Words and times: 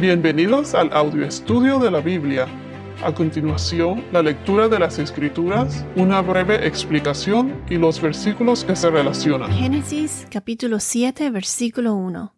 Bienvenidos 0.00 0.74
al 0.74 0.90
audio 0.94 1.26
estudio 1.26 1.78
de 1.78 1.90
la 1.90 2.00
Biblia. 2.00 2.46
A 3.04 3.12
continuación, 3.14 4.02
la 4.12 4.22
lectura 4.22 4.66
de 4.66 4.78
las 4.78 4.98
Escrituras, 4.98 5.84
una 5.94 6.22
breve 6.22 6.66
explicación 6.66 7.62
y 7.68 7.76
los 7.76 8.00
versículos 8.00 8.64
que 8.64 8.76
se 8.76 8.88
relacionan. 8.88 9.52
Génesis 9.52 10.26
capítulo 10.30 10.80
7, 10.80 11.28
versículo 11.28 11.96
1. 11.96 12.34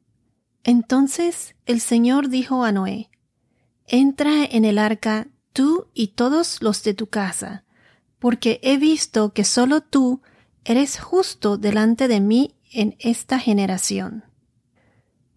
Entonces 0.64 1.54
el 1.64 1.78
Señor 1.78 2.30
dijo 2.30 2.64
a 2.64 2.72
Noé, 2.72 3.10
Entra 3.86 4.44
en 4.44 4.64
el 4.64 4.76
arca 4.76 5.28
tú 5.52 5.86
y 5.94 6.08
todos 6.08 6.62
los 6.62 6.82
de 6.82 6.94
tu 6.94 7.06
casa, 7.06 7.62
porque 8.18 8.58
he 8.64 8.76
visto 8.76 9.32
que 9.32 9.44
solo 9.44 9.82
tú 9.82 10.20
eres 10.64 10.98
justo 10.98 11.58
delante 11.58 12.08
de 12.08 12.18
mí 12.18 12.56
en 12.72 12.96
esta 12.98 13.38
generación. 13.38 14.24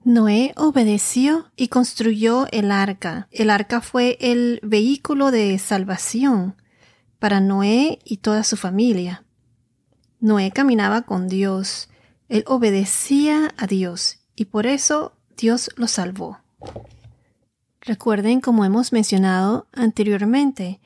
Noé 0.05 0.53
obedeció 0.55 1.51
y 1.55 1.69
construyó 1.69 2.45
el 2.51 2.69
arca. 2.69 3.27
El 3.31 3.49
arca 3.49 3.81
fue 3.81 4.19
el 4.21 4.59
vehículo 4.61 5.31
de 5.31 5.57
salvación 5.57 6.55
para 7.17 7.39
Noé 7.39 7.97
y 8.05 8.17
toda 8.17 8.43
su 8.43 8.55
familia. 8.55 9.25
Noé 10.19 10.51
caminaba 10.51 11.01
con 11.01 11.27
Dios, 11.27 11.89
él 12.29 12.43
obedecía 12.45 13.51
a 13.57 13.65
Dios 13.65 14.19
y 14.35 14.45
por 14.45 14.67
eso 14.67 15.13
Dios 15.37 15.71
lo 15.75 15.87
salvó. 15.87 16.37
Recuerden, 17.81 18.41
como 18.41 18.63
hemos 18.63 18.93
mencionado 18.93 19.65
anteriormente, 19.73 20.81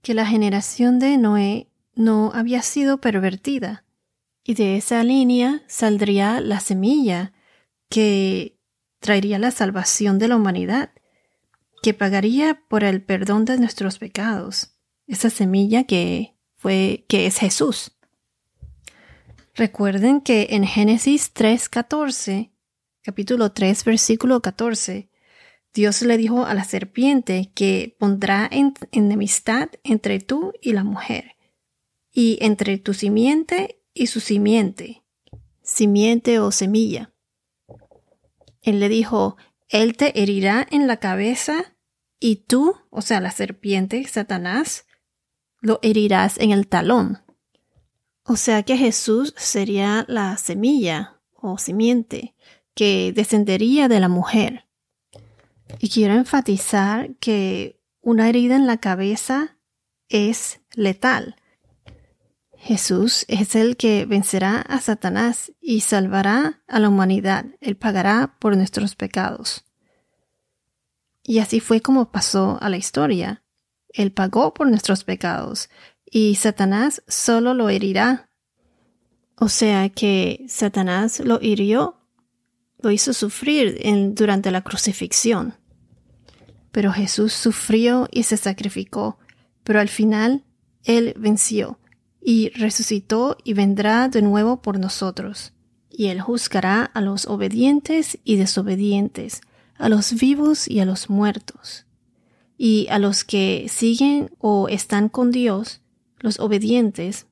que 0.00 0.14
la 0.14 0.26
generación 0.26 1.00
de 1.00 1.18
Noé 1.18 1.70
no 1.96 2.30
había 2.32 2.62
sido 2.62 3.00
pervertida, 3.00 3.82
y 4.44 4.54
de 4.54 4.76
esa 4.76 5.02
línea 5.02 5.62
saldría 5.66 6.40
la 6.40 6.60
semilla 6.60 7.32
que 7.88 8.58
traería 9.00 9.38
la 9.38 9.50
salvación 9.50 10.18
de 10.18 10.28
la 10.28 10.36
humanidad, 10.36 10.90
que 11.82 11.94
pagaría 11.94 12.62
por 12.68 12.84
el 12.84 13.02
perdón 13.02 13.44
de 13.44 13.58
nuestros 13.58 13.98
pecados, 13.98 14.76
esa 15.06 15.30
semilla 15.30 15.84
que 15.84 16.36
fue 16.56 17.04
que 17.08 17.26
es 17.26 17.38
Jesús. 17.38 17.92
Recuerden 19.54 20.20
que 20.20 20.48
en 20.50 20.64
Génesis 20.64 21.32
3:14, 21.32 22.50
capítulo 23.02 23.52
3, 23.52 23.84
versículo 23.84 24.42
14, 24.42 25.08
Dios 25.72 26.02
le 26.02 26.16
dijo 26.16 26.44
a 26.44 26.54
la 26.54 26.64
serpiente 26.64 27.52
que 27.54 27.96
pondrá 27.98 28.50
enemistad 28.92 29.68
entre 29.84 30.20
tú 30.20 30.52
y 30.60 30.72
la 30.72 30.84
mujer, 30.84 31.36
y 32.12 32.38
entre 32.40 32.78
tu 32.78 32.94
simiente 32.94 33.82
y 33.94 34.08
su 34.08 34.20
simiente, 34.20 35.04
simiente 35.62 36.40
o 36.40 36.50
semilla. 36.50 37.12
Él 38.66 38.80
le 38.80 38.90
dijo, 38.90 39.36
Él 39.68 39.96
te 39.96 40.20
herirá 40.20 40.66
en 40.70 40.88
la 40.88 40.98
cabeza 40.98 41.76
y 42.18 42.44
tú, 42.48 42.74
o 42.90 43.00
sea, 43.00 43.20
la 43.20 43.30
serpiente, 43.30 44.04
Satanás, 44.08 44.86
lo 45.60 45.78
herirás 45.82 46.36
en 46.38 46.50
el 46.50 46.66
talón. 46.66 47.22
O 48.24 48.36
sea 48.36 48.64
que 48.64 48.76
Jesús 48.76 49.34
sería 49.36 50.04
la 50.08 50.36
semilla 50.36 51.22
o 51.32 51.58
simiente 51.58 52.34
que 52.74 53.12
descendería 53.14 53.86
de 53.86 54.00
la 54.00 54.08
mujer. 54.08 54.66
Y 55.78 55.88
quiero 55.88 56.14
enfatizar 56.14 57.14
que 57.16 57.80
una 58.00 58.28
herida 58.28 58.56
en 58.56 58.66
la 58.66 58.78
cabeza 58.78 59.58
es 60.08 60.60
letal. 60.74 61.36
Jesús 62.66 63.24
es 63.28 63.54
el 63.54 63.76
que 63.76 64.06
vencerá 64.06 64.60
a 64.60 64.80
Satanás 64.80 65.52
y 65.60 65.82
salvará 65.82 66.64
a 66.66 66.80
la 66.80 66.88
humanidad. 66.88 67.46
Él 67.60 67.76
pagará 67.76 68.34
por 68.40 68.56
nuestros 68.56 68.96
pecados. 68.96 69.64
Y 71.22 71.38
así 71.38 71.60
fue 71.60 71.80
como 71.80 72.10
pasó 72.10 72.58
a 72.60 72.68
la 72.68 72.76
historia. 72.76 73.44
Él 73.90 74.10
pagó 74.10 74.52
por 74.52 74.68
nuestros 74.68 75.04
pecados 75.04 75.70
y 76.04 76.34
Satanás 76.34 77.04
solo 77.06 77.54
lo 77.54 77.68
herirá. 77.68 78.30
O 79.36 79.48
sea 79.48 79.88
que 79.88 80.44
Satanás 80.48 81.20
lo 81.20 81.38
hirió, 81.40 82.00
lo 82.80 82.90
hizo 82.90 83.12
sufrir 83.12 83.80
durante 84.14 84.50
la 84.50 84.62
crucifixión. 84.62 85.54
Pero 86.72 86.92
Jesús 86.92 87.32
sufrió 87.32 88.08
y 88.10 88.24
se 88.24 88.36
sacrificó, 88.36 89.20
pero 89.62 89.78
al 89.78 89.88
final 89.88 90.44
Él 90.82 91.14
venció 91.16 91.78
y 92.28 92.48
resucitó 92.56 93.38
y 93.44 93.52
vendrá 93.52 94.08
de 94.08 94.20
nuevo 94.20 94.60
por 94.60 94.80
nosotros. 94.80 95.52
Y 95.88 96.06
él 96.06 96.20
juzgará 96.20 96.82
a 96.82 97.00
los 97.00 97.26
obedientes 97.26 98.18
y 98.24 98.34
desobedientes, 98.34 99.42
a 99.78 99.88
los 99.88 100.12
vivos 100.12 100.66
y 100.66 100.80
a 100.80 100.84
los 100.84 101.08
muertos. 101.08 101.86
Y 102.58 102.88
a 102.90 102.98
los 102.98 103.22
que 103.22 103.68
siguen 103.68 104.32
o 104.40 104.66
están 104.68 105.08
con 105.08 105.30
Dios, 105.30 105.82
los 106.18 106.40
obedientes, 106.40 107.26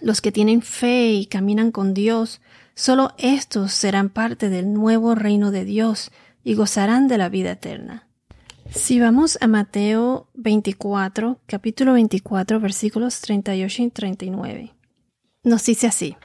los 0.00 0.20
que 0.20 0.30
tienen 0.30 0.62
fe 0.62 1.14
y 1.14 1.26
caminan 1.26 1.72
con 1.72 1.92
Dios, 1.92 2.40
solo 2.76 3.12
estos 3.18 3.72
serán 3.72 4.08
parte 4.08 4.50
del 4.50 4.72
nuevo 4.72 5.16
reino 5.16 5.50
de 5.50 5.64
Dios 5.64 6.12
y 6.44 6.54
gozarán 6.54 7.08
de 7.08 7.18
la 7.18 7.28
vida 7.28 7.50
eterna. 7.50 8.06
Si 8.72 9.00
vamos 9.00 9.36
a 9.40 9.48
Mateo 9.48 10.28
24, 10.34 11.40
capítulo 11.46 11.94
24, 11.94 12.60
versículos 12.60 13.20
38 13.20 13.82
y 13.82 13.90
39, 13.90 14.74
nos 15.42 15.64
dice 15.64 15.88
así. 15.88 16.16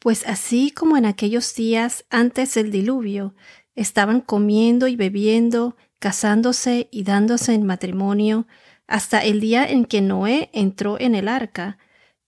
Pues 0.00 0.26
así 0.26 0.72
como 0.72 0.96
en 0.96 1.06
aquellos 1.06 1.54
días 1.54 2.04
antes 2.10 2.54
del 2.54 2.72
diluvio, 2.72 3.36
estaban 3.76 4.20
comiendo 4.20 4.88
y 4.88 4.96
bebiendo, 4.96 5.76
casándose 6.00 6.88
y 6.90 7.04
dándose 7.04 7.54
en 7.54 7.66
matrimonio, 7.66 8.48
hasta 8.88 9.20
el 9.20 9.40
día 9.40 9.64
en 9.64 9.84
que 9.84 10.00
Noé 10.00 10.50
entró 10.52 10.98
en 10.98 11.14
el 11.14 11.28
arca, 11.28 11.78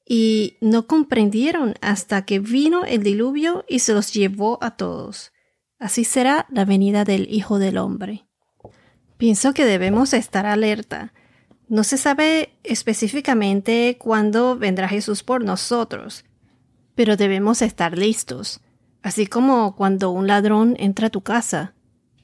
y 0.07 0.57
no 0.61 0.87
comprendieron 0.87 1.75
hasta 1.81 2.25
que 2.25 2.39
vino 2.39 2.85
el 2.85 3.03
diluvio 3.03 3.65
y 3.69 3.81
se 3.81 3.93
los 3.93 4.13
llevó 4.13 4.63
a 4.63 4.77
todos. 4.77 5.33
Así 5.81 6.05
será 6.05 6.47
la 6.51 6.65
venida 6.65 7.05
del 7.05 7.27
Hijo 7.29 7.59
del 7.59 7.79
Hombre. 7.79 8.29
Pienso 9.17 9.55
que 9.55 9.65
debemos 9.65 10.13
estar 10.13 10.47
alerta. 10.47 11.13
No 11.69 11.85
se 11.85 11.97
sabe 11.97 12.55
específicamente 12.63 13.97
cuándo 13.99 14.57
vendrá 14.57 14.89
Jesús 14.89 15.23
por 15.23 15.45
nosotros, 15.45 16.25
pero 16.95 17.17
debemos 17.17 17.63
estar 17.63 17.97
listos. 17.97 18.61
Así 19.03 19.27
como 19.27 19.77
cuando 19.77 20.11
un 20.11 20.27
ladrón 20.27 20.77
entra 20.79 21.09
a 21.09 21.11
tu 21.11 21.23
casa, 21.23 21.75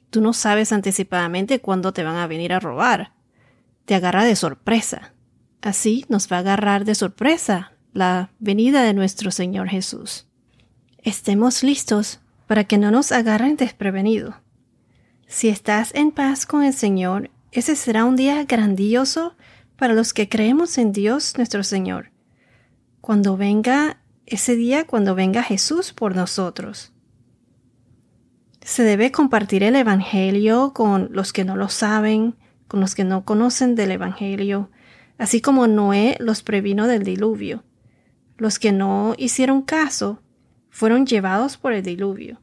tú 0.09 0.21
no 0.21 0.33
sabes 0.33 0.71
anticipadamente 0.71 1.59
cuándo 1.59 1.93
te 1.93 2.03
van 2.03 2.17
a 2.17 2.27
venir 2.27 2.53
a 2.53 2.59
robar. 2.59 3.13
Te 3.85 3.95
agarra 3.95 4.23
de 4.23 4.35
sorpresa. 4.35 5.13
Así 5.61 6.05
nos 6.09 6.31
va 6.31 6.37
a 6.37 6.39
agarrar 6.39 6.85
de 6.85 6.95
sorpresa 6.95 7.73
la 7.93 8.31
venida 8.39 8.83
de 8.83 8.93
nuestro 8.93 9.31
Señor 9.31 9.69
Jesús. 9.69 10.27
Estemos 10.97 11.63
listos 11.63 12.19
para 12.47 12.63
que 12.63 12.77
no 12.77 12.91
nos 12.91 13.11
agarren 13.11 13.57
desprevenidos. 13.57 14.35
Si 15.31 15.47
estás 15.47 15.95
en 15.95 16.11
paz 16.11 16.45
con 16.45 16.61
el 16.61 16.73
Señor, 16.73 17.31
ese 17.53 17.77
será 17.77 18.03
un 18.03 18.17
día 18.17 18.43
grandioso 18.43 19.37
para 19.77 19.93
los 19.93 20.13
que 20.13 20.27
creemos 20.27 20.77
en 20.77 20.91
Dios 20.91 21.37
nuestro 21.37 21.63
Señor. 21.63 22.11
Cuando 22.99 23.37
venga 23.37 24.01
ese 24.25 24.57
día, 24.57 24.85
cuando 24.85 25.15
venga 25.15 25.41
Jesús 25.41 25.93
por 25.93 26.17
nosotros. 26.17 26.91
Se 28.59 28.83
debe 28.83 29.13
compartir 29.13 29.63
el 29.63 29.77
Evangelio 29.77 30.73
con 30.73 31.07
los 31.13 31.31
que 31.31 31.45
no 31.45 31.55
lo 31.55 31.69
saben, 31.69 32.35
con 32.67 32.81
los 32.81 32.93
que 32.93 33.05
no 33.05 33.23
conocen 33.23 33.73
del 33.75 33.91
Evangelio, 33.91 34.69
así 35.17 35.39
como 35.39 35.65
Noé 35.65 36.17
los 36.19 36.43
previno 36.43 36.87
del 36.87 37.05
diluvio. 37.05 37.63
Los 38.35 38.59
que 38.59 38.73
no 38.73 39.15
hicieron 39.17 39.61
caso 39.61 40.21
fueron 40.69 41.05
llevados 41.05 41.55
por 41.55 41.71
el 41.71 41.83
diluvio. 41.83 42.41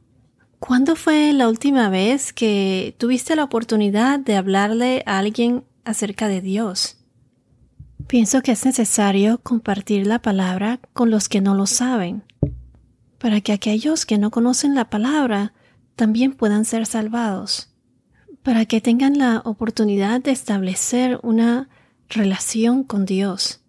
¿Cuándo 0.59 0.97
fue 0.97 1.31
la 1.31 1.47
última 1.47 1.89
vez 1.89 2.33
que 2.33 2.93
tuviste 2.97 3.35
la 3.37 3.45
oportunidad 3.45 4.19
de 4.19 4.35
hablarle 4.35 5.03
a 5.05 5.17
alguien 5.17 5.63
acerca 5.85 6.27
de 6.27 6.41
Dios? 6.41 6.97
Pienso 8.07 8.41
que 8.41 8.51
es 8.51 8.65
necesario 8.65 9.39
compartir 9.41 10.05
la 10.05 10.21
palabra 10.21 10.81
con 10.91 11.11
los 11.11 11.29
que 11.29 11.39
no 11.39 11.55
lo 11.55 11.65
saben, 11.65 12.23
para 13.19 13.39
que 13.39 13.53
aquellos 13.53 14.05
que 14.05 14.17
no 14.17 14.31
conocen 14.31 14.75
la 14.75 14.89
palabra 14.89 15.53
también 15.95 16.33
puedan 16.33 16.65
ser 16.65 16.85
salvados, 16.85 17.73
para 18.43 18.65
que 18.65 18.81
tengan 18.81 19.17
la 19.17 19.41
oportunidad 19.45 20.19
de 20.19 20.31
establecer 20.31 21.19
una 21.23 21.69
relación 22.09 22.83
con 22.83 23.05
Dios. 23.05 23.61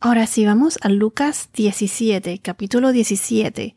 Ahora 0.00 0.26
si 0.26 0.44
vamos 0.44 0.78
a 0.82 0.88
Lucas 0.88 1.50
17, 1.54 2.40
capítulo 2.40 2.92
17, 2.92 3.76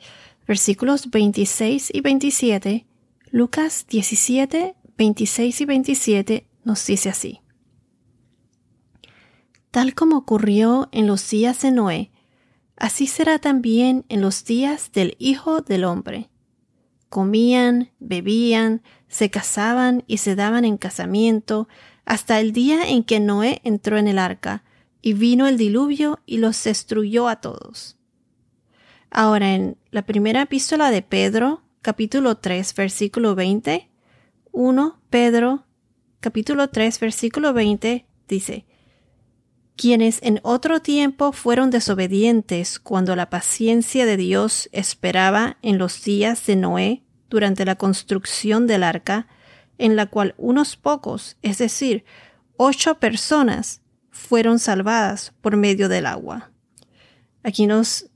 versículos 0.49 1.11
26 1.11 1.91
y 1.93 2.01
27, 2.01 2.87
Lucas 3.29 3.85
17, 3.87 4.75
26 4.97 5.61
y 5.61 5.65
27 5.65 6.47
nos 6.63 6.87
dice 6.87 7.09
así. 7.09 7.41
Tal 9.69 9.93
como 9.93 10.17
ocurrió 10.17 10.89
en 10.91 11.05
los 11.05 11.29
días 11.29 11.61
de 11.61 11.69
Noé, 11.69 12.11
así 12.77 13.05
será 13.05 13.37
también 13.37 14.05
en 14.09 14.21
los 14.21 14.43
días 14.43 14.91
del 14.91 15.15
Hijo 15.19 15.61
del 15.61 15.83
Hombre. 15.83 16.31
comían, 17.09 17.91
bebían, 17.99 18.81
se 19.07 19.29
casaban 19.29 20.03
y 20.07 20.17
se 20.17 20.35
daban 20.35 20.65
en 20.65 20.77
casamiento, 20.77 21.67
hasta 22.05 22.39
el 22.39 22.53
día 22.53 22.89
en 22.89 23.03
que 23.03 23.19
Noé 23.19 23.61
entró 23.63 23.99
en 23.99 24.07
el 24.07 24.17
arca, 24.17 24.63
y 25.03 25.13
vino 25.13 25.45
el 25.45 25.57
diluvio 25.57 26.21
y 26.25 26.37
los 26.37 26.63
destruyó 26.63 27.27
a 27.27 27.39
todos. 27.39 27.99
Ahora 29.11 29.53
en 29.53 29.77
la 29.91 30.03
primera 30.03 30.43
epístola 30.43 30.91
de 30.91 31.01
Pedro, 31.01 31.63
capítulo 31.81 32.37
3, 32.37 32.75
versículo 32.75 33.35
20, 33.35 33.89
1 34.51 35.01
Pedro, 35.09 35.65
capítulo 36.19 36.69
3, 36.69 36.99
versículo 36.99 37.53
20, 37.53 38.05
dice, 38.27 38.65
quienes 39.75 40.21
en 40.21 40.41
otro 40.43 40.81
tiempo 40.81 41.31
fueron 41.31 41.71
desobedientes 41.71 42.79
cuando 42.79 43.15
la 43.15 43.29
paciencia 43.29 44.05
de 44.05 44.17
Dios 44.17 44.69
esperaba 44.73 45.57
en 45.61 45.77
los 45.77 46.03
días 46.03 46.45
de 46.45 46.55
Noé 46.55 47.03
durante 47.29 47.65
la 47.65 47.75
construcción 47.75 48.67
del 48.67 48.83
arca, 48.83 49.27
en 49.77 49.95
la 49.95 50.07
cual 50.07 50.35
unos 50.37 50.75
pocos, 50.75 51.37
es 51.41 51.57
decir, 51.57 52.03
ocho 52.57 52.99
personas, 52.99 53.81
fueron 54.11 54.59
salvadas 54.59 55.33
por 55.41 55.55
medio 55.55 55.87
del 55.87 56.05
agua. 56.05 56.51
Aquí 57.41 57.65
nos 57.65 58.09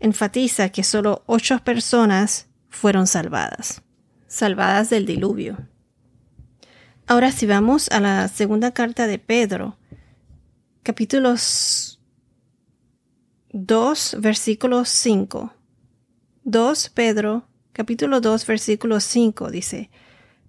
enfatiza 0.00 0.68
que 0.68 0.84
solo 0.84 1.22
ocho 1.26 1.58
personas 1.64 2.48
fueron 2.68 3.06
salvadas, 3.06 3.82
salvadas 4.26 4.90
del 4.90 5.06
diluvio. 5.06 5.56
Ahora 7.06 7.30
si 7.32 7.46
vamos 7.46 7.88
a 7.90 8.00
la 8.00 8.28
segunda 8.28 8.72
carta 8.72 9.06
de 9.06 9.18
Pedro, 9.18 9.76
capítulos 10.82 12.00
2, 13.52 14.16
versículo 14.20 14.84
5. 14.84 15.52
2 16.44 16.90
Pedro, 16.90 17.48
capítulo 17.72 18.20
2, 18.20 18.46
versículo 18.46 19.00
5 19.00 19.50
dice, 19.50 19.90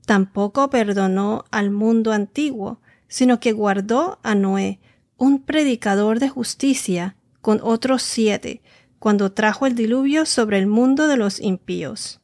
Tampoco 0.05 0.69
perdonó 0.69 1.45
al 1.51 1.71
mundo 1.71 2.11
antiguo, 2.11 2.79
sino 3.07 3.39
que 3.39 3.51
guardó 3.51 4.19
a 4.23 4.35
Noé, 4.35 4.79
un 5.17 5.43
predicador 5.43 6.19
de 6.19 6.29
justicia, 6.29 7.15
con 7.41 7.59
otros 7.63 8.03
siete, 8.03 8.61
cuando 8.99 9.31
trajo 9.31 9.65
el 9.65 9.75
diluvio 9.75 10.25
sobre 10.25 10.59
el 10.59 10.67
mundo 10.67 11.07
de 11.07 11.17
los 11.17 11.39
impíos. 11.39 12.21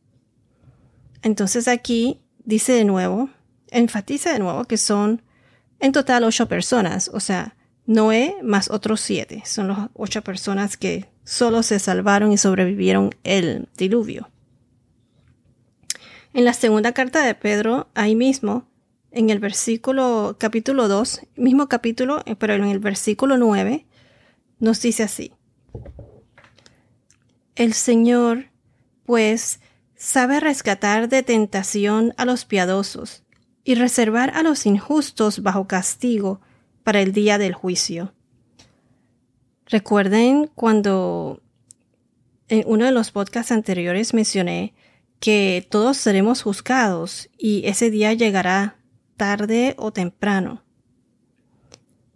Entonces 1.21 1.67
aquí 1.67 2.21
dice 2.43 2.73
de 2.73 2.85
nuevo, 2.85 3.29
enfatiza 3.69 4.33
de 4.33 4.39
nuevo 4.39 4.65
que 4.65 4.77
son 4.77 5.21
en 5.79 5.91
total 5.91 6.23
ocho 6.23 6.47
personas, 6.47 7.09
o 7.13 7.19
sea, 7.19 7.55
Noé 7.85 8.37
más 8.41 8.69
otros 8.69 9.01
siete. 9.01 9.43
Son 9.45 9.67
las 9.67 9.89
ocho 9.93 10.21
personas 10.21 10.77
que 10.77 11.05
solo 11.25 11.63
se 11.63 11.79
salvaron 11.79 12.31
y 12.31 12.37
sobrevivieron 12.37 13.11
el 13.23 13.67
diluvio. 13.77 14.29
En 16.33 16.45
la 16.45 16.53
segunda 16.53 16.93
carta 16.93 17.23
de 17.23 17.35
Pedro, 17.35 17.89
ahí 17.93 18.15
mismo, 18.15 18.67
en 19.11 19.29
el 19.29 19.39
versículo 19.39 20.37
capítulo 20.39 20.87
2, 20.87 21.21
mismo 21.35 21.67
capítulo, 21.67 22.23
eh, 22.25 22.35
pero 22.35 22.53
en 22.53 22.63
el 22.63 22.79
versículo 22.79 23.37
9, 23.37 23.85
nos 24.59 24.81
dice 24.81 25.03
así. 25.03 25.33
El 27.55 27.73
Señor, 27.73 28.45
pues, 29.05 29.59
sabe 29.95 30.39
rescatar 30.39 31.07
de 31.07 31.21
tentación 31.21 32.13
a 32.17 32.25
los 32.25 32.45
piadosos 32.45 33.23
y 33.63 33.75
reservar 33.75 34.31
a 34.31 34.41
los 34.41 34.65
injustos 34.65 35.43
bajo 35.43 35.67
castigo 35.67 36.41
para 36.83 37.01
el 37.01 37.13
día 37.13 37.37
del 37.37 37.53
juicio. 37.53 38.13
Recuerden 39.67 40.49
cuando 40.55 41.41
en 42.47 42.63
uno 42.65 42.85
de 42.85 42.91
los 42.91 43.11
podcasts 43.11 43.51
anteriores 43.51 44.13
mencioné 44.13 44.73
que 45.19 45.65
todos 45.69 45.97
seremos 45.97 46.41
juzgados 46.41 47.29
y 47.37 47.65
ese 47.65 47.89
día 47.89 48.13
llegará 48.13 48.77
tarde 49.15 49.75
o 49.77 49.93
temprano. 49.93 50.63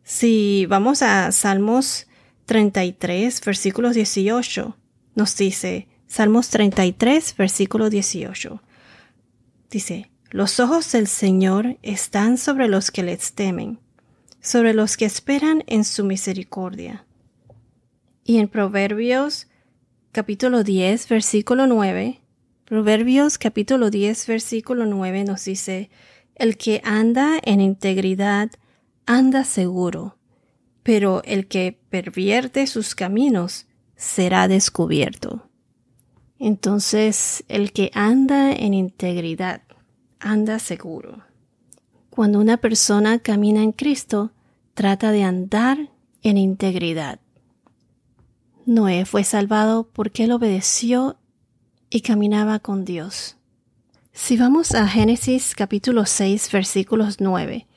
Si 0.04 0.66
vamos 0.66 1.02
a 1.02 1.32
Salmos 1.32 2.08
33, 2.46 3.40
versículo 3.46 3.92
18, 3.92 4.76
nos 5.18 5.36
dice, 5.36 5.90
Salmos 6.08 6.48
33, 6.48 7.36
versículo 7.36 7.90
18, 7.90 8.64
dice, 9.70 10.10
los 10.30 10.62
ojos 10.62 10.90
del 10.94 11.08
Señor 11.08 11.78
están 11.82 12.38
sobre 12.38 12.70
los 12.70 12.92
que 12.92 13.04
les 13.04 13.34
temen 13.34 13.80
sobre 14.48 14.74
los 14.74 14.96
que 14.96 15.04
esperan 15.04 15.64
en 15.68 15.84
su 15.84 16.06
misericordia. 16.06 17.06
Y 18.24 18.38
en 18.38 18.48
Proverbios 18.48 19.48
capítulo 20.14 20.64
10, 20.64 21.10
versículo 21.10 21.68
9, 21.68 22.22
Proverbios 22.64 23.38
capítulo 23.38 23.90
10, 23.90 24.28
versículo 24.28 24.86
9 24.86 25.26
nos 25.26 25.44
dice, 25.46 25.90
El 26.36 26.58
que 26.58 26.82
anda 26.86 27.40
en 27.44 27.60
integridad 27.60 28.52
anda 29.06 29.44
seguro, 29.44 30.18
pero 30.84 31.22
el 31.24 31.48
que 31.48 31.80
pervierte 31.90 32.68
sus 32.68 32.96
caminos 32.96 33.68
será 33.98 34.48
descubierto. 34.48 35.50
Entonces, 36.40 37.44
el 37.50 37.74
que 37.74 37.92
anda 37.94 38.54
en 38.54 38.74
integridad 38.74 39.64
anda 40.20 40.60
seguro. 40.60 41.24
Cuando 42.10 42.40
una 42.40 42.58
persona 42.58 43.20
camina 43.20 43.62
en 43.62 43.72
Cristo, 43.72 44.32
trata 44.74 45.12
de 45.12 45.24
andar 45.24 45.90
en 46.24 46.38
integridad. 46.38 47.20
Noé 48.66 49.06
fue 49.06 49.24
salvado 49.24 49.90
porque 49.92 50.26
él 50.26 50.32
obedeció 50.32 51.18
y 51.90 52.02
caminaba 52.02 52.60
con 52.60 52.86
Dios. 52.86 53.38
Si 54.12 54.36
vamos 54.36 54.74
a 54.74 54.88
Génesis 54.88 55.56
capítulo 55.56 56.06
6 56.06 56.52
versículos 56.52 57.18
9, 57.20 57.68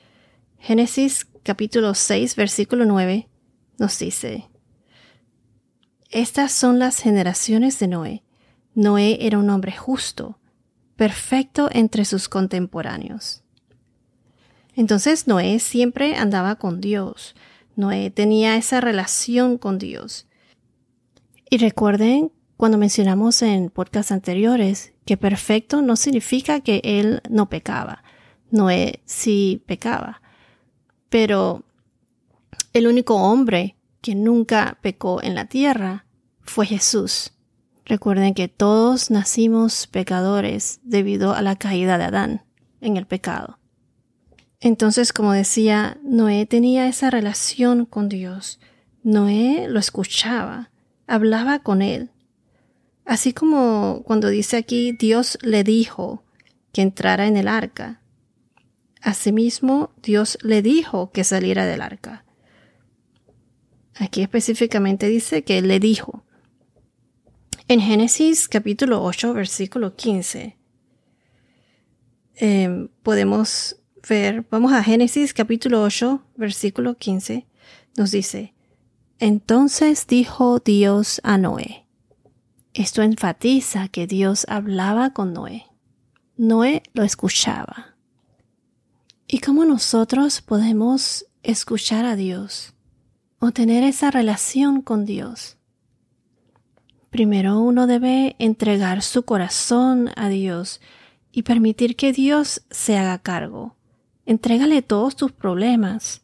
Génesis 0.59 1.27
capítulo 1.43 1.93
6 1.93 2.35
versículo 2.35 2.85
9 2.85 3.29
nos 3.77 3.97
dice, 3.99 4.50
Estas 6.11 6.51
son 6.51 6.77
las 6.77 6.99
generaciones 6.99 7.79
de 7.79 7.87
Noé. 7.87 8.23
Noé 8.75 9.25
era 9.25 9.37
un 9.37 9.49
hombre 9.49 9.71
justo, 9.71 10.37
perfecto 10.97 11.69
entre 11.71 12.03
sus 12.03 12.27
contemporáneos. 12.27 13.43
Entonces 14.75 15.27
Noé 15.27 15.59
siempre 15.59 16.17
andaba 16.17 16.55
con 16.55 16.81
Dios. 16.81 17.33
Noé 17.77 18.09
tenía 18.09 18.57
esa 18.57 18.81
relación 18.81 19.57
con 19.57 19.77
Dios. 19.77 20.27
Y 21.49 21.57
recuerden 21.59 22.33
cuando 22.57 22.77
mencionamos 22.77 23.41
en 23.41 23.69
podcasts 23.69 24.11
anteriores 24.11 24.91
que 25.05 25.15
perfecto 25.15 25.81
no 25.81 25.95
significa 25.95 26.59
que 26.59 26.81
él 26.83 27.21
no 27.29 27.47
pecaba. 27.47 28.03
Noé 28.51 29.01
sí 29.05 29.63
pecaba. 29.65 30.21
Pero 31.07 31.63
el 32.73 32.87
único 32.87 33.15
hombre 33.15 33.77
que 34.01 34.15
nunca 34.15 34.77
pecó 34.81 35.21
en 35.21 35.35
la 35.35 35.45
tierra 35.45 36.05
fue 36.41 36.65
Jesús. 36.65 37.33
Recuerden 37.85 38.33
que 38.33 38.47
todos 38.47 39.11
nacimos 39.11 39.87
pecadores 39.87 40.79
debido 40.83 41.33
a 41.33 41.41
la 41.41 41.55
caída 41.55 41.97
de 41.97 42.05
Adán 42.05 42.43
en 42.79 42.97
el 42.97 43.05
pecado. 43.05 43.59
Entonces, 44.59 45.11
como 45.13 45.33
decía, 45.33 45.97
Noé 46.03 46.45
tenía 46.45 46.87
esa 46.87 47.09
relación 47.09 47.85
con 47.85 48.09
Dios. 48.09 48.59
Noé 49.03 49.65
lo 49.67 49.79
escuchaba, 49.79 50.69
hablaba 51.07 51.59
con 51.59 51.81
él. 51.81 52.11
Así 53.05 53.33
como 53.33 54.03
cuando 54.05 54.29
dice 54.29 54.57
aquí, 54.57 54.91
Dios 54.91 55.39
le 55.41 55.63
dijo 55.63 56.23
que 56.71 56.83
entrara 56.83 57.27
en 57.27 57.37
el 57.37 57.47
arca. 57.47 58.01
Asimismo, 59.01 59.89
Dios 60.03 60.37
le 60.43 60.61
dijo 60.61 61.11
que 61.11 61.23
saliera 61.23 61.65
del 61.65 61.81
arca. 61.81 62.23
Aquí 64.01 64.23
específicamente 64.23 65.07
dice 65.09 65.43
que 65.43 65.61
le 65.61 65.79
dijo. 65.79 66.23
En 67.67 67.79
Génesis 67.79 68.47
capítulo 68.47 69.03
8, 69.03 69.31
versículo 69.31 69.95
15, 69.95 70.57
eh, 72.37 72.87
podemos 73.03 73.75
ver, 74.09 74.43
vamos 74.49 74.73
a 74.73 74.81
Génesis 74.81 75.35
capítulo 75.35 75.83
8, 75.83 76.19
versículo 76.35 76.97
15, 76.97 77.45
nos 77.95 78.09
dice, 78.09 78.55
entonces 79.19 80.07
dijo 80.07 80.57
Dios 80.57 81.21
a 81.23 81.37
Noé. 81.37 81.85
Esto 82.73 83.03
enfatiza 83.03 83.87
que 83.87 84.07
Dios 84.07 84.47
hablaba 84.49 85.13
con 85.13 85.31
Noé. 85.31 85.67
Noé 86.37 86.81
lo 86.93 87.03
escuchaba. 87.03 87.95
¿Y 89.27 89.41
cómo 89.41 89.63
nosotros 89.63 90.41
podemos 90.41 91.27
escuchar 91.43 92.05
a 92.05 92.15
Dios 92.15 92.73
o 93.41 93.51
tener 93.51 93.83
esa 93.83 94.11
relación 94.11 94.81
con 94.81 95.03
Dios? 95.03 95.57
Primero 97.09 97.59
uno 97.59 97.87
debe 97.87 98.37
entregar 98.39 99.01
su 99.01 99.23
corazón 99.23 100.11
a 100.15 100.29
Dios 100.29 100.79
y 101.31 101.43
permitir 101.43 101.97
que 101.97 102.13
Dios 102.13 102.61
se 102.69 102.97
haga 102.97 103.17
cargo. 103.17 103.75
Entrégale 104.25 104.81
todos 104.81 105.15
tus 105.15 105.31
problemas. 105.31 106.21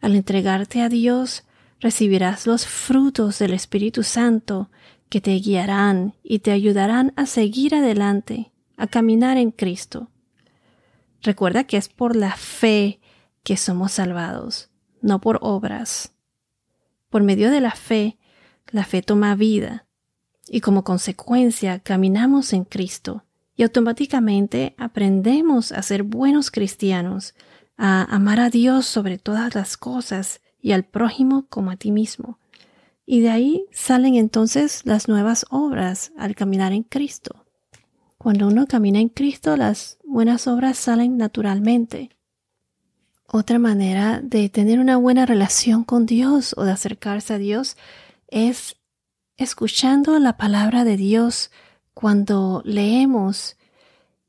Al 0.00 0.16
entregarte 0.16 0.82
a 0.82 0.88
Dios, 0.88 1.44
recibirás 1.80 2.46
los 2.46 2.66
frutos 2.66 3.38
del 3.38 3.54
Espíritu 3.54 4.02
Santo 4.02 4.68
que 5.08 5.20
te 5.20 5.34
guiarán 5.36 6.14
y 6.22 6.40
te 6.40 6.50
ayudarán 6.50 7.12
a 7.16 7.26
seguir 7.26 7.74
adelante, 7.74 8.52
a 8.76 8.88
caminar 8.88 9.36
en 9.36 9.52
Cristo. 9.52 10.10
Recuerda 11.22 11.64
que 11.64 11.76
es 11.76 11.88
por 11.88 12.16
la 12.16 12.36
fe 12.36 13.00
que 13.44 13.56
somos 13.56 13.92
salvados, 13.92 14.70
no 15.02 15.20
por 15.20 15.38
obras. 15.40 16.12
Por 17.12 17.22
medio 17.24 17.50
de 17.50 17.60
la 17.60 17.72
fe, 17.72 18.16
la 18.70 18.86
fe 18.86 19.02
toma 19.02 19.34
vida 19.34 19.84
y 20.48 20.62
como 20.62 20.82
consecuencia 20.82 21.78
caminamos 21.78 22.54
en 22.54 22.64
Cristo 22.64 23.22
y 23.54 23.64
automáticamente 23.64 24.74
aprendemos 24.78 25.72
a 25.72 25.82
ser 25.82 26.04
buenos 26.04 26.50
cristianos, 26.50 27.34
a 27.76 28.04
amar 28.04 28.40
a 28.40 28.48
Dios 28.48 28.86
sobre 28.86 29.18
todas 29.18 29.54
las 29.54 29.76
cosas 29.76 30.40
y 30.62 30.72
al 30.72 30.84
prójimo 30.84 31.44
como 31.50 31.70
a 31.70 31.76
ti 31.76 31.90
mismo. 31.90 32.38
Y 33.04 33.20
de 33.20 33.28
ahí 33.28 33.66
salen 33.72 34.14
entonces 34.14 34.80
las 34.86 35.06
nuevas 35.06 35.44
obras 35.50 36.12
al 36.16 36.34
caminar 36.34 36.72
en 36.72 36.82
Cristo. 36.82 37.44
Cuando 38.16 38.46
uno 38.46 38.66
camina 38.66 39.00
en 39.00 39.10
Cristo, 39.10 39.58
las 39.58 39.98
buenas 40.02 40.46
obras 40.46 40.78
salen 40.78 41.18
naturalmente. 41.18 42.08
Otra 43.34 43.58
manera 43.58 44.20
de 44.22 44.50
tener 44.50 44.78
una 44.78 44.98
buena 44.98 45.24
relación 45.24 45.84
con 45.84 46.04
Dios 46.04 46.54
o 46.58 46.64
de 46.64 46.72
acercarse 46.72 47.32
a 47.32 47.38
Dios 47.38 47.78
es 48.28 48.76
escuchando 49.38 50.18
la 50.18 50.36
palabra 50.36 50.84
de 50.84 50.98
Dios 50.98 51.50
cuando 51.94 52.60
leemos 52.66 53.56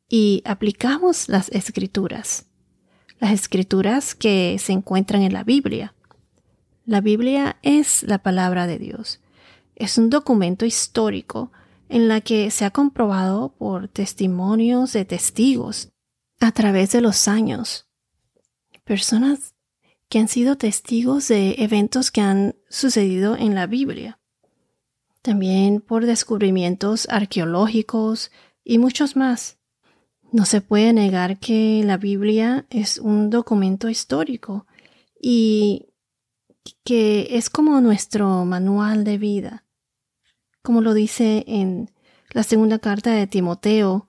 y 0.08 0.42
aplicamos 0.46 1.28
las 1.28 1.50
escrituras, 1.50 2.46
las 3.20 3.34
escrituras 3.34 4.16
que 4.16 4.56
se 4.58 4.72
encuentran 4.72 5.22
en 5.22 5.34
la 5.34 5.44
Biblia. 5.44 5.94
La 6.86 7.02
Biblia 7.02 7.58
es 7.62 8.04
la 8.04 8.20
palabra 8.20 8.68
de 8.68 8.80
Dios. 8.80 9.20
Es 9.76 9.98
un 9.98 10.10
documento 10.10 10.66
histórico 10.66 11.52
en 11.90 12.08
la 12.08 12.22
que 12.22 12.50
se 12.52 12.64
ha 12.64 12.72
comprobado 12.72 13.50
por 13.50 13.90
testimonios 13.90 14.94
de 14.94 15.04
testigos 15.04 15.92
a 16.40 16.54
través 16.54 16.94
de 16.94 17.02
los 17.02 17.28
años. 17.28 17.90
Personas 18.84 19.56
que 20.10 20.20
han 20.20 20.28
sido 20.28 20.58
testigos 20.58 21.28
de 21.28 21.56
eventos 21.60 22.12
que 22.12 22.22
han 22.22 22.56
sucedido 22.70 23.36
en 23.36 23.56
la 23.56 23.68
Biblia 23.68 24.20
también 25.24 25.80
por 25.80 26.06
descubrimientos 26.06 27.08
arqueológicos 27.10 28.30
y 28.64 28.78
muchos 28.78 29.16
más. 29.16 29.58
No 30.32 30.46
se 30.46 30.62
puede 30.62 30.94
negar 30.94 31.40
que 31.40 31.82
la 31.84 31.98
Biblia 31.98 32.68
es 32.70 32.98
un 32.98 33.30
documento 33.30 33.90
histórico 33.90 34.68
y 35.20 35.88
que 36.84 37.28
es 37.32 37.50
como 37.50 37.80
nuestro 37.82 38.44
manual 38.46 39.04
de 39.06 39.18
vida, 39.18 39.66
como 40.62 40.82
lo 40.82 40.94
dice 40.94 41.46
en 41.48 41.90
la 42.32 42.44
segunda 42.44 42.80
carta 42.80 43.12
de 43.12 43.26
Timoteo, 43.28 44.08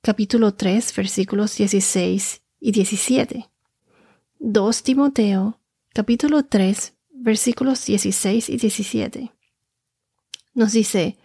capítulo 0.00 0.54
3, 0.54 0.94
versículos 0.94 1.56
16 1.56 2.42
y 2.60 2.72
17. 2.72 3.51
2 4.44 4.82
Timoteo, 4.82 5.60
capítulo 5.94 6.44
3, 6.44 6.94
versículos 7.12 7.86
16 7.86 8.48
y 8.48 8.56
17 8.56 9.32
nos 10.52 10.72
dice, 10.72 11.16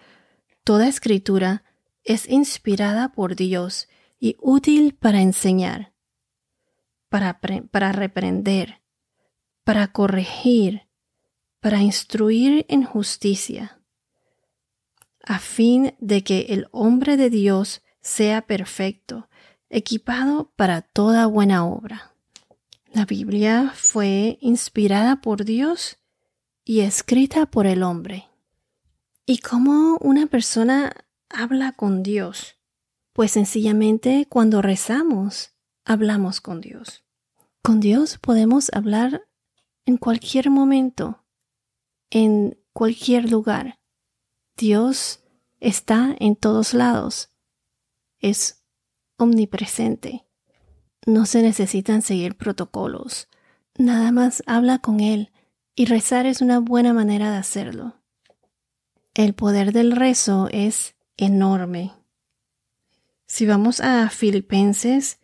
Toda 0.63 0.88
escritura 0.88 1.63
es 2.03 2.29
inspirada 2.29 3.12
por 3.13 3.36
Dios 3.36 3.88
y 4.19 4.36
útil 4.39 4.93
para 4.93 5.21
enseñar, 5.21 5.93
para, 7.09 7.39
para 7.71 7.91
reprender, 7.91 8.83
para 9.63 9.91
corregir, 9.91 10.88
para 11.59 11.81
instruir 11.81 12.67
en 12.69 12.83
justicia, 12.83 13.81
a 15.24 15.39
fin 15.39 15.95
de 16.00 16.24
que 16.24 16.47
el 16.50 16.67
hombre 16.71 17.17
de 17.17 17.31
Dios 17.31 17.81
sea 18.00 18.45
perfecto, 18.45 19.27
equipado 19.71 20.53
para 20.55 20.83
toda 20.83 21.25
buena 21.25 21.65
obra. 21.65 22.16
La 22.94 23.06
Biblia 23.06 23.72
fue 23.75 24.38
inspirada 24.41 25.22
por 25.22 25.46
Dios 25.46 26.00
y 26.63 26.82
escrita 26.82 27.46
por 27.46 27.67
el 27.67 27.84
hombre. 27.84 28.27
¿Y 29.25 29.39
cómo 29.39 29.98
una 30.00 30.27
persona 30.27 30.94
habla 31.29 31.74
con 31.74 32.01
Dios? 32.03 32.58
Pues 33.13 33.32
sencillamente 33.32 34.25
cuando 34.29 34.62
rezamos, 34.62 35.51
hablamos 35.86 36.39
con 36.41 36.62
Dios. 36.62 37.03
Con 37.62 37.79
Dios 37.79 38.17
podemos 38.20 38.70
hablar 38.74 39.27
en 39.86 39.98
cualquier 39.98 40.50
momento, 40.50 41.25
en 42.10 42.58
cualquier 42.74 43.29
lugar. 43.29 43.79
Dios 44.56 45.24
está 45.60 46.15
en 46.20 46.36
todos 46.36 46.74
lados. 46.74 47.32
Es 48.20 48.63
omnipresente. 49.17 50.26
No 51.07 51.25
se 51.25 51.41
necesitan 51.41 52.01
seguir 52.01 52.35
protocolos. 52.35 53.29
Nada 53.77 54.11
más 54.11 54.43
habla 54.45 54.79
con 54.79 54.99
Él 54.99 55.31
y 55.73 55.85
rezar 55.85 56.25
es 56.25 56.41
una 56.41 56.59
buena 56.59 56.91
manera 56.93 57.31
de 57.31 57.37
hacerlo. 57.37 57.95
El 59.13 59.33
poder 59.33 59.71
del 59.71 59.93
rezo 59.93 60.49
es 60.51 60.95
enorme. 61.15 61.93
Si 63.25 63.45
vamos 63.45 63.79
a 63.79 64.09
Filipenses 64.09 65.21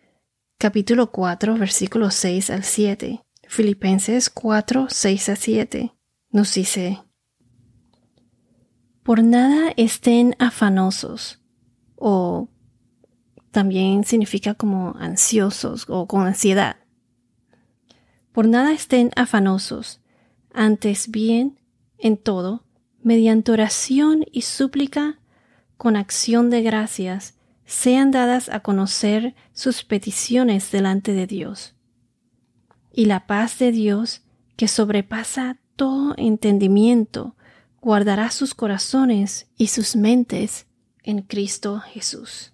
capítulo 0.57 1.11
4 1.11 1.57
versículos 1.57 2.15
6 2.15 2.49
al 2.51 2.63
7, 2.63 3.21
Filipenses 3.49 4.29
4, 4.29 4.87
6 4.89 5.29
a 5.29 5.35
7, 5.35 5.93
nos 6.29 6.53
dice, 6.53 7.03
Por 9.03 9.21
nada 9.21 9.73
estén 9.75 10.33
afanosos, 10.39 11.41
o 11.97 12.47
también 13.53 14.03
significa 14.03 14.55
como 14.55 14.95
ansiosos 14.99 15.85
o 15.87 16.07
con 16.07 16.27
ansiedad. 16.27 16.75
Por 18.33 18.47
nada 18.47 18.73
estén 18.73 19.11
afanosos, 19.15 20.01
antes 20.51 21.09
bien, 21.09 21.59
en 21.97 22.17
todo, 22.17 22.65
mediante 23.01 23.51
oración 23.51 24.25
y 24.31 24.41
súplica, 24.41 25.19
con 25.77 25.95
acción 25.95 26.49
de 26.49 26.63
gracias, 26.63 27.35
sean 27.65 28.11
dadas 28.11 28.49
a 28.49 28.61
conocer 28.61 29.35
sus 29.53 29.83
peticiones 29.83 30.71
delante 30.71 31.13
de 31.13 31.27
Dios. 31.27 31.75
Y 32.91 33.05
la 33.05 33.27
paz 33.27 33.59
de 33.59 33.71
Dios, 33.71 34.23
que 34.57 34.67
sobrepasa 34.67 35.59
todo 35.75 36.15
entendimiento, 36.17 37.35
guardará 37.81 38.31
sus 38.31 38.55
corazones 38.55 39.47
y 39.57 39.67
sus 39.67 39.95
mentes 39.95 40.65
en 41.03 41.21
Cristo 41.21 41.79
Jesús. 41.81 42.52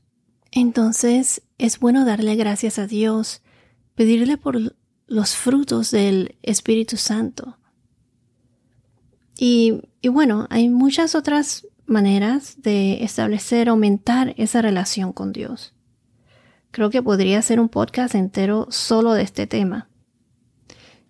Entonces 0.52 1.42
es 1.58 1.80
bueno 1.80 2.06
darle 2.06 2.36
gracias 2.36 2.80
a 2.80 2.88
Dios, 2.88 3.42
pedirle 3.96 4.38
por 4.38 4.76
los 5.08 5.36
frutos 5.36 5.92
del 5.92 6.36
Espíritu 6.42 6.98
Santo, 6.98 7.60
y, 9.42 9.82
bueno, 10.04 10.48
hay 10.50 10.68
muchas 10.68 11.16
otras 11.16 11.66
maneras 11.86 12.62
de 12.62 13.06
establecer, 13.06 13.70
aumentar 13.70 14.34
esa 14.36 14.62
relación 14.62 15.14
con 15.14 15.32
Dios. 15.32 15.74
Creo 16.72 16.90
que 16.90 17.02
podría 17.02 17.42
ser 17.42 17.62
un 17.62 17.70
podcast 17.70 18.16
entero 18.16 18.68
solo 18.70 19.14
de 19.14 19.24
este 19.24 19.48
tema. 19.48 19.88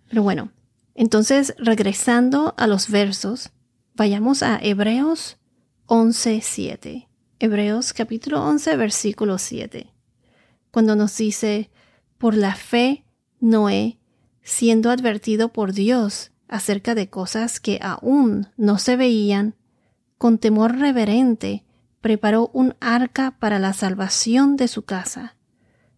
Pero 0.07 0.21
bueno, 0.21 0.51
entonces 0.93 1.55
regresando 1.57 2.53
a 2.55 2.67
los 2.67 2.91
versos, 2.91 3.49
vayamos 3.95 4.43
a 4.43 4.59
Hebreos 4.61 5.37
11.7. 5.87 7.08
Hebreos 7.41 7.93
capítulo 7.93 8.43
11, 8.43 8.75
versículo 8.75 9.37
7. 9.37 9.93
Cuando 10.71 10.97
nos 10.97 11.15
dice, 11.15 11.69
por 12.17 12.35
la 12.35 12.53
fe, 12.53 13.05
Noé, 13.39 13.97
siendo 14.43 14.91
advertido 14.91 15.53
por 15.53 15.71
Dios 15.71 16.31
acerca 16.49 16.95
de 16.95 17.09
cosas 17.09 17.61
que 17.61 17.79
aún 17.81 18.49
no 18.57 18.77
se 18.77 18.97
veían, 18.97 19.55
con 20.17 20.37
temor 20.37 20.79
reverente 20.79 21.63
preparó 22.01 22.49
un 22.51 22.75
arca 22.81 23.37
para 23.39 23.57
la 23.57 23.71
salvación 23.71 24.57
de 24.57 24.67
su 24.67 24.81
casa, 24.83 25.37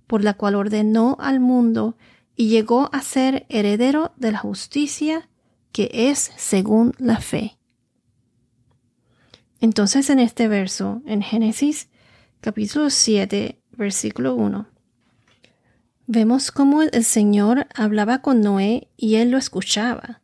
por 0.05 0.23
la 0.23 0.35
cual 0.35 0.53
ordenó 0.53 1.17
al 1.19 1.39
mundo 1.39 1.97
y 2.35 2.49
llegó 2.49 2.91
a 2.93 3.01
ser 3.01 3.47
heredero 3.49 4.13
de 4.15 4.31
la 4.31 4.37
justicia 4.37 5.27
que 5.71 5.89
es 5.91 6.33
según 6.37 6.93
la 6.99 7.19
fe. 7.19 7.57
Entonces 9.61 10.09
en 10.09 10.19
este 10.19 10.47
verso, 10.47 11.01
en 11.05 11.21
Génesis 11.21 11.87
capítulo 12.41 12.89
7, 12.89 13.57
versículo 13.71 14.35
1, 14.35 14.67
vemos 16.07 16.51
cómo 16.51 16.81
el 16.81 17.05
Señor 17.05 17.67
hablaba 17.73 18.21
con 18.21 18.41
Noé 18.41 18.89
y 18.97 19.15
él 19.15 19.31
lo 19.31 19.37
escuchaba 19.37 20.21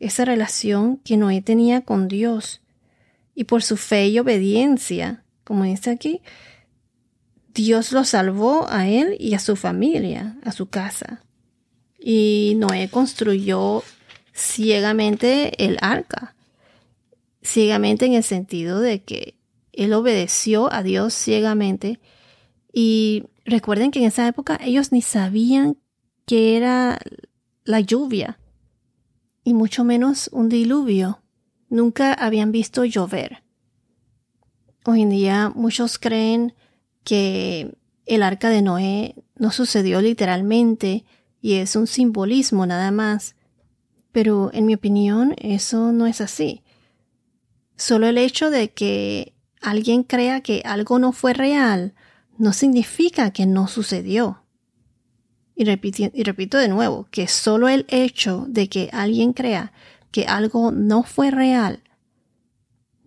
esa 0.00 0.24
relación 0.24 0.96
que 1.04 1.18
Noé 1.18 1.42
tenía 1.42 1.82
con 1.82 2.08
Dios. 2.08 2.62
Y 3.34 3.44
por 3.44 3.62
su 3.62 3.76
fe 3.76 4.08
y 4.08 4.18
obediencia, 4.18 5.22
como 5.44 5.64
dice 5.64 5.90
aquí, 5.90 6.22
Dios 7.54 7.92
lo 7.92 8.04
salvó 8.04 8.66
a 8.70 8.88
él 8.88 9.16
y 9.20 9.34
a 9.34 9.38
su 9.38 9.56
familia, 9.56 10.36
a 10.42 10.52
su 10.52 10.68
casa. 10.68 11.22
Y 11.98 12.54
Noé 12.56 12.88
construyó 12.88 13.84
ciegamente 14.34 15.64
el 15.64 15.76
arca. 15.82 16.34
Ciegamente 17.42 18.06
en 18.06 18.14
el 18.14 18.22
sentido 18.22 18.80
de 18.80 19.02
que 19.02 19.38
él 19.72 19.92
obedeció 19.92 20.72
a 20.72 20.82
Dios 20.82 21.14
ciegamente 21.14 22.00
y 22.72 23.24
recuerden 23.44 23.90
que 23.90 24.00
en 24.00 24.06
esa 24.06 24.26
época 24.26 24.58
ellos 24.62 24.92
ni 24.92 25.02
sabían 25.02 25.76
que 26.26 26.56
era 26.56 26.98
la 27.64 27.80
lluvia 27.80 28.38
y 29.44 29.54
mucho 29.54 29.84
menos 29.84 30.28
un 30.32 30.48
diluvio. 30.48 31.22
Nunca 31.68 32.12
habían 32.12 32.52
visto 32.52 32.84
llover. 32.84 33.42
Hoy 34.84 35.02
en 35.02 35.10
día 35.10 35.52
muchos 35.54 35.98
creen 35.98 36.54
que 37.04 37.76
el 38.06 38.22
arca 38.22 38.48
de 38.48 38.62
Noé 38.62 39.14
no 39.36 39.50
sucedió 39.50 40.00
literalmente 40.00 41.04
y 41.40 41.54
es 41.54 41.76
un 41.76 41.86
simbolismo 41.86 42.66
nada 42.66 42.90
más. 42.90 43.36
Pero 44.12 44.50
en 44.52 44.66
mi 44.66 44.74
opinión 44.74 45.34
eso 45.38 45.92
no 45.92 46.06
es 46.06 46.20
así. 46.20 46.62
Solo 47.80 48.08
el 48.08 48.18
hecho 48.18 48.50
de 48.50 48.72
que 48.74 49.32
alguien 49.62 50.02
crea 50.02 50.42
que 50.42 50.60
algo 50.66 50.98
no 50.98 51.12
fue 51.12 51.32
real 51.32 51.94
no 52.36 52.52
significa 52.52 53.30
que 53.30 53.46
no 53.46 53.68
sucedió. 53.68 54.44
Y, 55.56 55.64
repito 55.64 56.58
de 56.58 56.68
nuevo, 56.68 57.08
que 57.10 57.26
solo 57.26 57.70
el 57.70 57.86
hecho 57.88 58.44
de 58.46 58.68
que 58.68 58.90
alguien 58.92 59.32
crea 59.32 59.72
que 60.10 60.26
algo 60.26 60.72
no 60.72 61.04
fue 61.04 61.30
real 61.30 61.82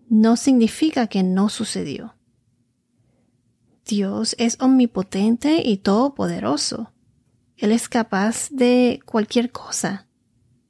no 0.08 0.36
significa 0.36 1.06
que 1.06 1.22
no 1.22 1.50
sucedió. 1.50 2.16
Dios 3.86 4.34
es 4.40 4.60
omnipotente 4.60 5.62
y 5.64 5.76
todopoderoso. 5.76 6.90
Él 7.56 7.70
es 7.70 7.88
capaz 7.88 8.48
de 8.50 8.98
cualquier 9.06 9.52
cosa. 9.52 10.08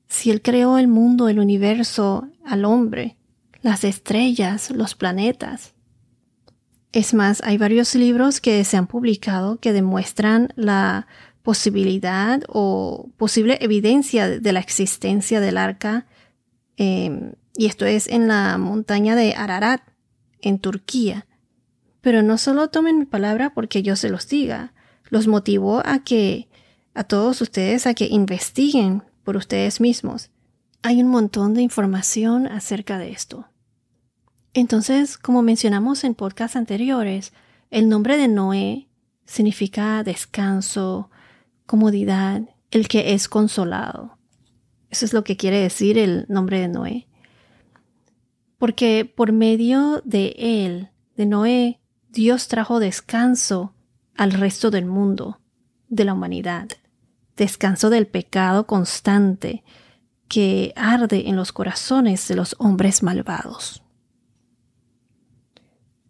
Si 0.08 0.30
Él 0.30 0.42
creó 0.42 0.76
el 0.76 0.88
mundo, 0.88 1.30
el 1.30 1.38
universo, 1.38 2.28
al 2.44 2.66
hombre, 2.66 3.16
las 3.64 3.82
estrellas, 3.82 4.70
los 4.70 4.94
planetas. 4.94 5.72
Es 6.92 7.14
más, 7.14 7.42
hay 7.42 7.56
varios 7.56 7.94
libros 7.94 8.42
que 8.42 8.62
se 8.62 8.76
han 8.76 8.86
publicado 8.86 9.58
que 9.58 9.72
demuestran 9.72 10.52
la 10.54 11.06
posibilidad 11.42 12.42
o 12.48 13.08
posible 13.16 13.56
evidencia 13.62 14.28
de 14.28 14.52
la 14.52 14.60
existencia 14.60 15.40
del 15.40 15.56
arca, 15.56 16.06
em, 16.76 17.32
y 17.56 17.64
esto 17.64 17.86
es 17.86 18.06
en 18.06 18.28
la 18.28 18.58
montaña 18.58 19.16
de 19.16 19.34
Ararat, 19.34 19.80
en 20.42 20.58
Turquía. 20.58 21.26
Pero 22.02 22.20
no 22.20 22.36
solo 22.36 22.68
tomen 22.68 22.98
mi 22.98 23.06
palabra 23.06 23.54
porque 23.54 23.82
yo 23.82 23.96
se 23.96 24.10
los 24.10 24.28
diga, 24.28 24.74
los 25.08 25.26
motivó 25.26 25.80
a 25.86 26.04
que 26.04 26.48
a 26.92 27.04
todos 27.04 27.40
ustedes 27.40 27.86
a 27.86 27.94
que 27.94 28.08
investiguen 28.08 29.02
por 29.22 29.38
ustedes 29.38 29.80
mismos. 29.80 30.30
Hay 30.82 31.00
un 31.00 31.08
montón 31.08 31.54
de 31.54 31.62
información 31.62 32.46
acerca 32.46 32.98
de 32.98 33.10
esto. 33.10 33.48
Entonces, 34.54 35.18
como 35.18 35.42
mencionamos 35.42 36.04
en 36.04 36.14
podcasts 36.14 36.56
anteriores, 36.56 37.32
el 37.70 37.88
nombre 37.88 38.16
de 38.16 38.28
Noé 38.28 38.88
significa 39.26 40.04
descanso, 40.04 41.10
comodidad, 41.66 42.42
el 42.70 42.86
que 42.86 43.14
es 43.14 43.28
consolado. 43.28 44.16
Eso 44.90 45.04
es 45.04 45.12
lo 45.12 45.24
que 45.24 45.36
quiere 45.36 45.58
decir 45.58 45.98
el 45.98 46.24
nombre 46.28 46.60
de 46.60 46.68
Noé. 46.68 47.08
Porque 48.58 49.04
por 49.04 49.32
medio 49.32 50.00
de 50.04 50.36
él, 50.38 50.90
de 51.16 51.26
Noé, 51.26 51.80
Dios 52.10 52.46
trajo 52.46 52.78
descanso 52.78 53.74
al 54.16 54.32
resto 54.32 54.70
del 54.70 54.86
mundo, 54.86 55.40
de 55.88 56.04
la 56.04 56.14
humanidad, 56.14 56.68
descanso 57.36 57.90
del 57.90 58.06
pecado 58.06 58.68
constante 58.68 59.64
que 60.28 60.72
arde 60.76 61.28
en 61.28 61.34
los 61.34 61.50
corazones 61.50 62.28
de 62.28 62.36
los 62.36 62.54
hombres 62.60 63.02
malvados. 63.02 63.83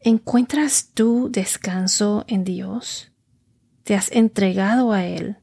¿Encuentras 0.06 0.90
tú 0.92 1.30
descanso 1.30 2.26
en 2.28 2.44
Dios? 2.44 3.11
¿Te 3.84 3.94
has 3.94 4.12
entregado 4.12 4.92
a 4.92 5.06
Él? 5.06 5.38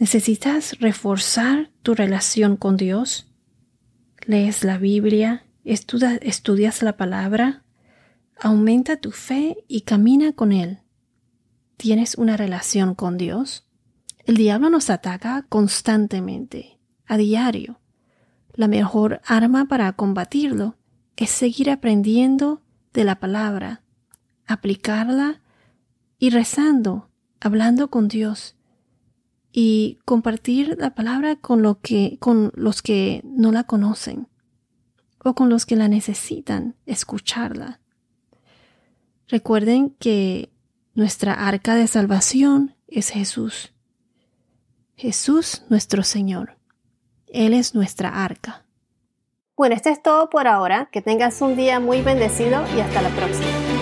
¿Necesitas 0.00 0.80
reforzar 0.80 1.70
tu 1.84 1.94
relación 1.94 2.56
con 2.56 2.76
Dios? 2.76 3.32
¿Lees 4.26 4.64
la 4.64 4.78
Biblia? 4.78 5.46
¿Estudias 5.62 6.82
la 6.82 6.96
palabra? 6.96 7.62
Aumenta 8.40 8.96
tu 8.96 9.12
fe 9.12 9.64
y 9.68 9.82
camina 9.82 10.32
con 10.32 10.50
Él. 10.50 10.80
¿Tienes 11.76 12.16
una 12.16 12.36
relación 12.36 12.96
con 12.96 13.16
Dios? 13.16 13.64
El 14.24 14.36
diablo 14.36 14.70
nos 14.70 14.90
ataca 14.90 15.46
constantemente, 15.48 16.80
a 17.06 17.16
diario. 17.16 17.78
La 18.54 18.66
mejor 18.66 19.20
arma 19.24 19.66
para 19.66 19.92
combatirlo 19.92 20.74
es 21.14 21.30
seguir 21.30 21.70
aprendiendo 21.70 22.60
de 22.92 23.04
la 23.04 23.20
palabra, 23.20 23.82
aplicarla 24.46 25.40
y 26.18 26.30
rezando, 26.30 27.08
hablando 27.40 27.88
con 27.90 28.08
Dios 28.08 28.56
y 29.52 29.98
compartir 30.04 30.76
la 30.78 30.94
palabra 30.94 31.36
con, 31.36 31.62
lo 31.62 31.80
que, 31.80 32.18
con 32.18 32.50
los 32.54 32.82
que 32.82 33.22
no 33.24 33.52
la 33.52 33.64
conocen 33.64 34.28
o 35.22 35.34
con 35.34 35.48
los 35.48 35.64
que 35.64 35.76
la 35.76 35.88
necesitan 35.88 36.74
escucharla. 36.86 37.80
Recuerden 39.28 39.90
que 39.98 40.52
nuestra 40.94 41.32
arca 41.34 41.74
de 41.74 41.86
salvación 41.86 42.74
es 42.88 43.10
Jesús. 43.10 43.72
Jesús 44.96 45.62
nuestro 45.68 46.02
Señor. 46.02 46.56
Él 47.26 47.54
es 47.54 47.74
nuestra 47.74 48.24
arca. 48.24 48.64
Bueno, 49.56 49.74
esto 49.74 49.88
es 49.88 50.02
todo 50.02 50.30
por 50.30 50.46
ahora. 50.46 50.88
Que 50.92 51.02
tengas 51.02 51.40
un 51.40 51.56
día 51.56 51.80
muy 51.80 52.02
bendecido 52.02 52.64
y 52.76 52.80
hasta 52.80 53.02
la 53.02 53.10
próxima. 53.10 53.73